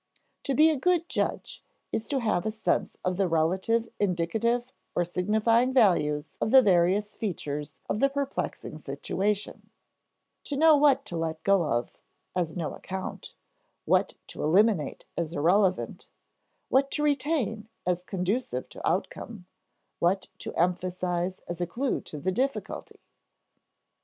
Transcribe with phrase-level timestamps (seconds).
[0.45, 5.05] To be a good judge is to have a sense of the relative indicative or
[5.05, 9.69] signifying values of the various features of the perplexing situation;
[10.45, 11.87] to know what to let go
[12.35, 13.35] as of no account;
[13.85, 16.07] what to eliminate as irrelevant;
[16.69, 19.45] what to retain as conducive to outcome;
[19.99, 23.01] what to emphasize as a clue to the difficulty.